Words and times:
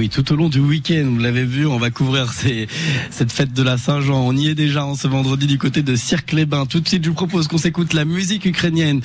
oui, 0.00 0.08
tout 0.08 0.32
au 0.32 0.36
long 0.36 0.48
du 0.48 0.60
week-end, 0.60 1.04
vous 1.10 1.18
l'avez 1.18 1.44
vu, 1.44 1.66
on 1.66 1.76
va 1.76 1.90
couvrir 1.90 2.32
cette 3.10 3.32
fête 3.32 3.52
de 3.52 3.62
la 3.62 3.76
Saint-Jean. 3.76 4.18
On 4.26 4.34
y 4.34 4.48
est 4.48 4.54
déjà 4.54 4.82
en 4.82 4.94
ce 4.94 5.06
vendredi 5.06 5.46
du 5.46 5.58
côté 5.58 5.82
de 5.82 5.94
Cirque-les-Bains. 5.94 6.64
Tout 6.64 6.80
de 6.80 6.88
suite, 6.88 7.04
je 7.04 7.10
vous 7.10 7.14
propose 7.14 7.48
qu'on 7.48 7.58
s'écoute 7.58 7.92
la 7.92 8.06
musique 8.06 8.46
ukrainienne. 8.46 9.02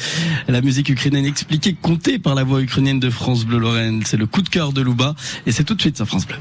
La 0.48 0.62
musique 0.62 0.88
ukrainienne 0.88 1.26
expliquée, 1.26 1.74
comptée 1.74 2.18
par 2.18 2.34
la 2.34 2.46
voix 2.46 2.62
ukrainienne 2.62 3.02
de 3.02 3.10
France 3.10 3.44
Bleu 3.44 3.58
Lorraine. 3.58 4.04
C'est 4.06 4.16
le 4.16 4.26
coup 4.26 4.42
de 4.42 4.48
cœur 4.48 4.72
de 4.72 4.80
Louba 4.80 5.16
et 5.46 5.52
c'est 5.52 5.66
tout 5.66 5.76
de 5.76 5.82
suite 5.82 5.98
sur 5.98 6.08
France 6.08 6.26
Bleu. 6.28 6.38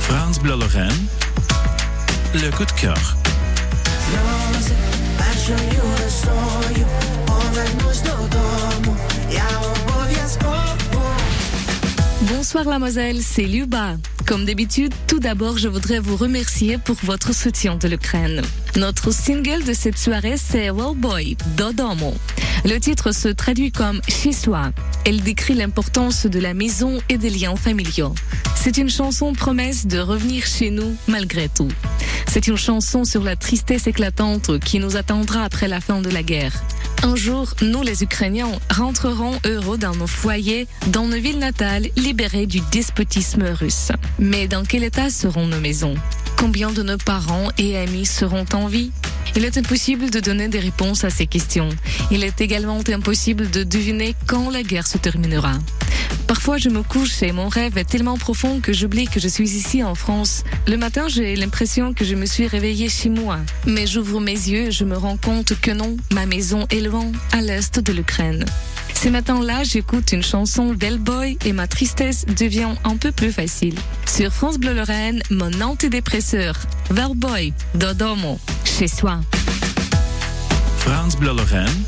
France 0.00 0.38
Bleu 0.40 0.58
Lorraine, 0.58 0.92
le 2.34 2.50
coup 2.50 2.66
de 2.66 2.72
cœur. 2.72 3.16
Bonsoir 12.46 12.64
la 12.66 12.78
Moselle, 12.78 13.22
c'est 13.22 13.42
Luba. 13.42 13.96
Comme 14.24 14.44
d'habitude, 14.44 14.94
tout 15.08 15.18
d'abord, 15.18 15.58
je 15.58 15.66
voudrais 15.66 15.98
vous 15.98 16.16
remercier 16.16 16.78
pour 16.78 16.94
votre 17.02 17.34
soutien 17.34 17.74
de 17.74 17.88
l'Ukraine. 17.88 18.40
Notre 18.76 19.10
single 19.10 19.64
de 19.64 19.72
cette 19.72 19.96
soirée, 19.96 20.36
c'est 20.36 20.68
Well 20.68 20.94
Boy, 20.96 21.38
Dodomo. 21.56 22.12
Le 22.66 22.78
titre 22.78 23.10
se 23.12 23.28
traduit 23.28 23.72
comme 23.72 24.02
chez 24.06 24.32
soi. 24.32 24.70
Elle 25.06 25.22
décrit 25.22 25.54
l'importance 25.54 26.26
de 26.26 26.38
la 26.38 26.52
maison 26.52 26.98
et 27.08 27.16
des 27.16 27.30
liens 27.30 27.56
familiaux. 27.56 28.14
C'est 28.54 28.76
une 28.76 28.90
chanson 28.90 29.32
promesse 29.32 29.86
de 29.86 29.98
revenir 29.98 30.44
chez 30.44 30.70
nous 30.70 30.94
malgré 31.08 31.48
tout. 31.48 31.70
C'est 32.28 32.48
une 32.48 32.58
chanson 32.58 33.04
sur 33.04 33.22
la 33.22 33.34
tristesse 33.34 33.86
éclatante 33.86 34.58
qui 34.60 34.78
nous 34.78 34.96
attendra 34.98 35.44
après 35.44 35.68
la 35.68 35.80
fin 35.80 36.02
de 36.02 36.10
la 36.10 36.22
guerre. 36.22 36.52
Un 37.02 37.16
jour, 37.16 37.54
nous 37.62 37.82
les 37.82 38.02
Ukrainiens 38.02 38.52
rentrerons 38.68 39.38
heureux 39.46 39.78
dans 39.78 39.94
nos 39.94 40.06
foyers, 40.06 40.66
dans 40.88 41.06
nos 41.06 41.18
villes 41.18 41.38
natales, 41.38 41.86
libérées 41.96 42.46
du 42.46 42.60
despotisme 42.72 43.44
russe. 43.44 43.90
Mais 44.18 44.48
dans 44.48 44.64
quel 44.64 44.84
état 44.84 45.08
seront 45.08 45.46
nos 45.46 45.60
maisons? 45.60 45.94
Combien 46.36 46.70
de 46.70 46.82
nos 46.82 46.98
parents 46.98 47.48
et 47.58 47.76
amis 47.76 48.06
seront 48.06 48.44
en 48.52 48.66
vie? 48.66 48.92
Il 49.36 49.44
est 49.44 49.58
impossible 49.58 50.10
de 50.10 50.20
donner 50.20 50.48
des 50.48 50.60
réponses 50.60 51.04
à 51.04 51.10
ces 51.10 51.26
questions. 51.26 51.68
Il 52.10 52.24
est 52.24 52.40
également 52.40 52.80
impossible 52.88 53.50
de 53.50 53.64
deviner 53.64 54.14
quand 54.26 54.50
la 54.50 54.62
guerre 54.62 54.86
se 54.86 54.98
terminera. 54.98 55.52
Parfois, 56.26 56.58
je 56.58 56.68
me 56.68 56.82
couche 56.82 57.22
et 57.22 57.32
mon 57.32 57.48
rêve 57.48 57.78
est 57.78 57.84
tellement 57.84 58.18
profond 58.18 58.60
que 58.60 58.72
j'oublie 58.72 59.06
que 59.06 59.20
je 59.20 59.28
suis 59.28 59.50
ici 59.50 59.82
en 59.82 59.94
France. 59.94 60.42
Le 60.66 60.76
matin, 60.76 61.06
j'ai 61.08 61.36
l'impression 61.36 61.92
que 61.92 62.04
je 62.04 62.14
me 62.14 62.26
suis 62.26 62.46
réveillée 62.46 62.88
chez 62.88 63.08
moi. 63.08 63.38
Mais 63.66 63.86
j'ouvre 63.86 64.20
mes 64.20 64.32
yeux 64.32 64.66
et 64.66 64.72
je 64.72 64.84
me 64.84 64.96
rends 64.96 65.16
compte 65.16 65.54
que 65.60 65.70
non, 65.70 65.96
ma 66.12 66.26
maison 66.26 66.66
est 66.70 66.80
loin, 66.80 67.12
à 67.32 67.40
l'est 67.40 67.78
de 67.78 67.92
l'Ukraine. 67.92 68.44
Ces 68.96 69.10
matins-là, 69.10 69.62
j'écoute 69.62 70.12
une 70.12 70.22
chanson 70.22 70.74
Boy 70.98 71.36
et 71.44 71.52
ma 71.52 71.66
tristesse 71.66 72.24
devient 72.24 72.70
un 72.82 72.96
peu 72.96 73.12
plus 73.12 73.30
facile. 73.30 73.74
Sur 74.06 74.32
France 74.32 74.56
Bleu 74.56 74.72
Lorraine, 74.72 75.22
mon 75.30 75.60
antidépresseur, 75.60 76.56
Boy, 77.14 77.52
Dodomo, 77.74 78.40
chez 78.64 78.88
soi. 78.88 79.20
France 80.78 81.14
Bleu 81.16 81.34
Lorraine, 81.36 81.84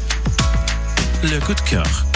le 1.22 1.40
coup 1.40 1.54
de 1.54 1.60
cœur. 1.62 2.07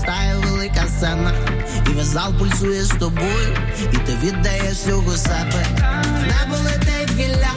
Виростає 0.00 0.34
велика 0.34 0.86
сцена, 0.88 1.32
і 1.86 1.90
весь 1.90 2.06
зал 2.06 2.34
пульсує 2.34 2.84
з 2.84 2.88
тобою, 2.88 3.56
і 3.92 3.96
ти 3.96 4.16
віддаєш 4.22 4.72
всього 4.72 5.16
себе. 5.16 5.66
Небо 6.20 6.56
летить 6.64 7.16
гілля, 7.16 7.50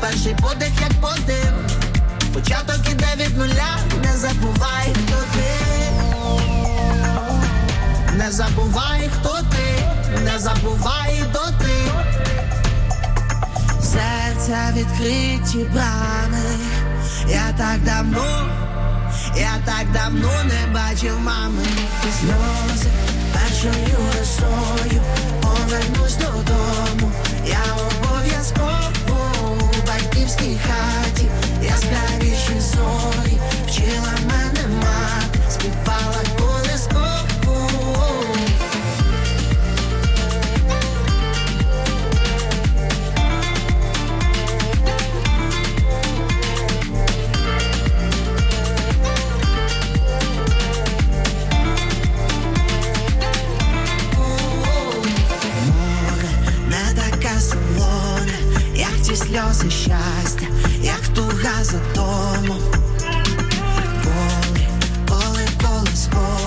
перший 0.00 0.34
подих, 0.34 0.72
як 0.80 0.92
подив. 1.00 1.52
Початок 2.34 2.90
іде 2.90 3.06
від 3.16 3.38
нуля, 3.38 3.76
не 4.04 4.16
забувай, 4.16 4.92
хто 4.92 5.16
ти. 5.32 5.44
Не 8.16 8.30
забувай, 8.30 9.10
хто 9.20 9.38
ти, 9.50 9.84
не 10.24 10.38
забувай, 10.38 11.22
хто 11.30 11.46
ти. 11.58 11.92
Серця 13.82 14.72
відкриті 14.76 15.64
брами, 15.72 16.42
я 17.28 17.52
так 17.58 17.80
давно. 17.84 18.59
Я 19.36 19.52
так 19.64 19.92
давно 19.92 20.32
не 20.44 20.74
бачив 20.74 21.20
мами. 21.20 21.64
Сльози 22.20 22.90
першою 23.32 23.98
росою 24.18 25.02
Повернусь 25.42 26.16
додому, 26.16 26.69
сльози 59.30 59.70
щастя, 59.70 60.46
як 60.82 61.08
туга 61.14 61.64
за 61.64 61.78
тому, 61.94 62.56
поле, 64.02 64.68
поле, 65.06 65.48
поле 65.62 65.90
спо. 65.94 66.39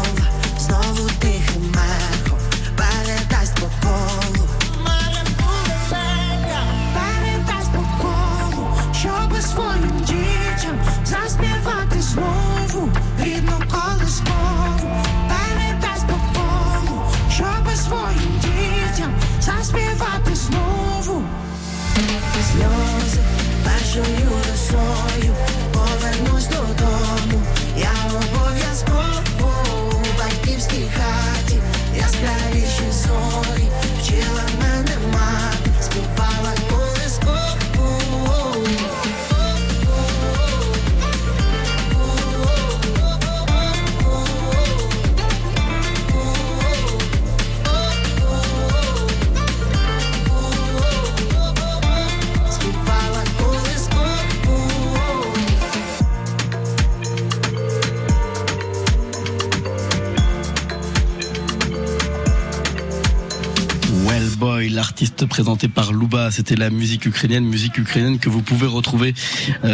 L'artiste 64.70 65.26
présenté 65.26 65.68
par 65.68 65.94
Louba, 65.94 66.32
c'était 66.32 66.56
la 66.56 66.70
musique 66.70 67.06
ukrainienne, 67.06 67.46
musique 67.46 67.78
ukrainienne 67.78 68.20
que 68.20 68.30
vous 68.30 68.42
pouvez 68.42 68.68
retrouver 68.68 69.14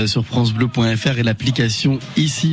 sur 0.06 0.25
francebleu.fr 0.25 1.18
et 1.18 1.24
l'application 1.24 2.00
ici. 2.18 2.48